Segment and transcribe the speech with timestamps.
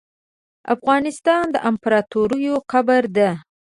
[0.75, 3.29] افغانستان د امپراتوریو قبر ده.